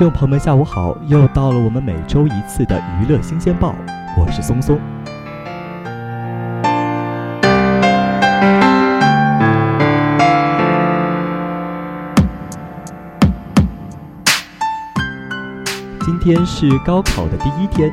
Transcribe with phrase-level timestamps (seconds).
[0.00, 0.96] 众朋友们，下午好！
[1.08, 3.74] 又到了我们每周一次的娱乐新鲜报，
[4.16, 4.80] 我是松松。
[16.00, 17.92] 今天是高考的第一天，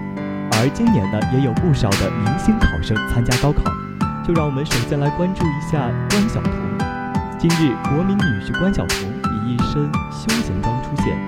[0.53, 3.69] 而今年呢，也有不少的明星考生参加高考。
[4.25, 6.53] 就让我们首先来关注一下关晓彤。
[7.37, 8.97] 今日，国民女婿关晓彤
[9.45, 11.26] 以一身休闲装出现。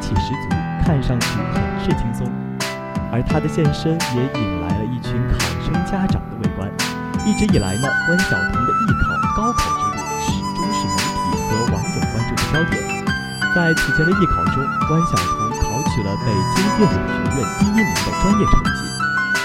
[0.00, 0.48] 气十足，
[0.84, 2.26] 看上去很是轻松，
[3.12, 6.68] 而他的现身也引来了一群考生家长的围观。
[7.26, 12.80] 一直以来呢，关晓彤的艺考高考之路始终是媒体和网友关注的焦点。
[13.54, 18.80] 在此前的艺考中，关晓彤考取了北京电影学院第一名的专业成绩。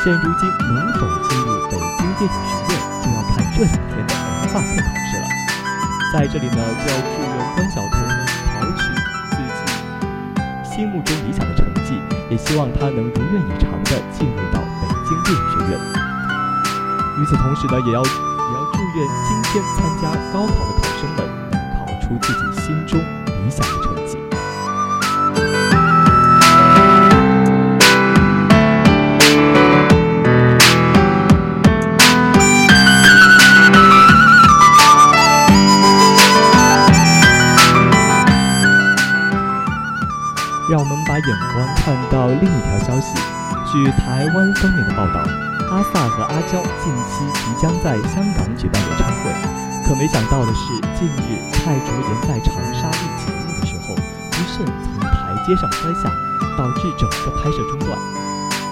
[0.04, 5.28] 现如今能否进入北京电影学院，就要看这两天的文化课考试了。
[6.14, 8.25] 在这里呢，就要祝愿关晓彤。
[10.76, 11.94] 心目中理想的成绩，
[12.30, 15.80] 也希望他能如愿以偿地进入到北京电影学院。
[17.18, 21.24] 与此同时呢，也要也要祝愿今天参加高考的考生们
[21.80, 23.85] 考出自己心中理想的
[40.68, 43.14] 让我们把眼光看到另一条消息。
[43.72, 45.22] 据台湾方面的报道，
[45.70, 49.30] 阿 sa 和阿娇近期即将在香港举办演唱会。
[49.86, 56.10] 可没想到的是，近日蔡卓妍在长沙录节目的时候，不慎从台阶上摔下，
[56.58, 57.94] 导致整个拍摄中断。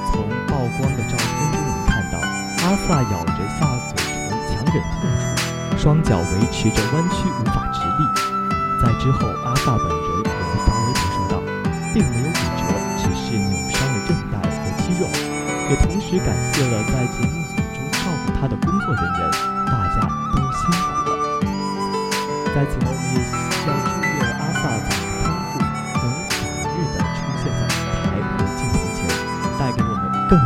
[0.10, 2.18] 从曝光的照片中能看到，
[2.66, 8.02] 阿 sa 咬着下嘴唇强忍痛楚，双脚维持着弯曲无法直立。
[8.82, 10.13] 在之后，阿 sa 本人。
[15.74, 19.32] 也同时感谢了在节目组中照顾他的工作人员，
[19.66, 21.12] 大家都辛苦了。
[22.54, 23.18] 在此呢，我们也
[23.66, 25.58] 要祝愿阿萨早日康复，
[25.98, 26.38] 能早
[26.70, 28.06] 日的出现在舞台
[28.38, 29.02] 和镜头前，
[29.58, 30.38] 带给我们更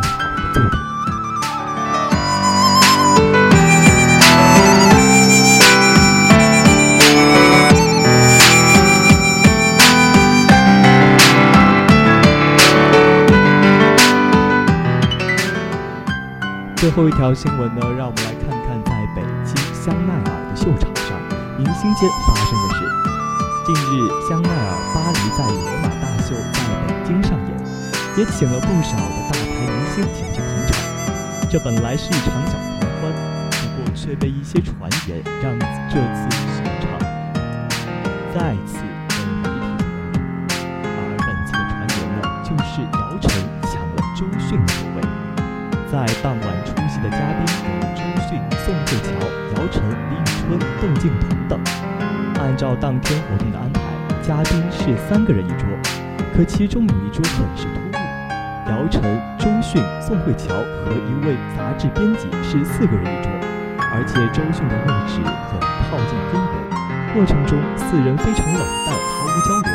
[16.77, 21.17] 最后一条新闻呢，让我们来看看在北京香奈儿的秀场上，
[21.57, 22.85] 明星间发生的事。
[23.65, 27.57] 近日，香奈儿巴黎在罗马大秀在北京上演，
[28.15, 30.77] 也请了不少的大牌明星前去捧场。
[31.49, 33.09] 这本来是一场小狂欢，
[33.49, 34.77] 不过却被一些传
[35.09, 35.57] 言让
[35.89, 36.93] 这次秀场
[38.37, 40.61] 再次被媒体关注。
[40.93, 43.25] 而本次的传言呢，就是姚晨
[43.63, 45.01] 抢了周迅的座位。
[45.89, 46.47] 在当晚
[46.87, 49.11] 出席的嘉宾有周迅、宋慧乔、
[49.55, 51.59] 姚晨、李宇春、窦靖童等。
[52.39, 53.81] 按照当天活动的安排，
[54.21, 55.67] 嘉宾是三个人一桌，
[56.33, 59.03] 可其中有一桌很是突兀，姚晨、
[59.37, 63.31] 周迅、宋慧乔和一位杂志编辑是四个人一桌，
[63.91, 65.19] 而且周迅的位置
[65.51, 65.59] 很
[65.91, 69.71] 靠近边缘，过程中四人非常冷淡，毫无交流。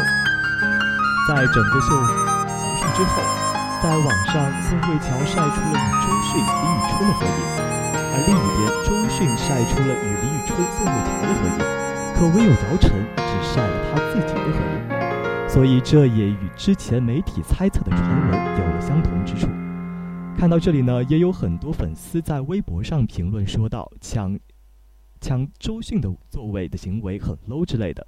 [1.29, 3.42] 在整个秀结束之后。
[3.83, 7.43] 在网上，宋慧乔晒出了与周迅、李宇春的合影，
[7.99, 11.59] 而另一边，周迅晒出了与李宇春、宋慧乔的合影，
[12.15, 14.63] 可唯有姚晨只晒了她自己的合
[15.43, 19.49] 影，所以这也与之前媒体猜测的传闻有了相同之处。
[20.39, 24.39] 看到这里呢，也有很多粉丝在微博上评论说道：“抢
[25.21, 28.07] 抢周迅的座位的行为很 low 之类的。”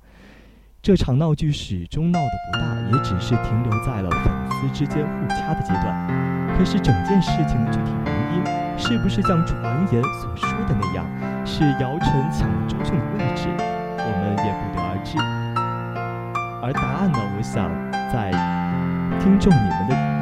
[0.85, 6.59] 这场闹剧始终闹得不大，也只是停留在了粉丝之间互掐的阶段。
[6.59, 8.45] 可是整件事情的具体原因，
[8.79, 9.59] 是不是像传
[9.91, 11.07] 言所说的那样，
[11.47, 13.49] 是姚晨抢了周迅的位置，
[13.97, 15.17] 我们也不得而知。
[16.63, 17.71] 而答案呢，我想
[18.13, 18.31] 在
[19.25, 20.14] 听众你们的。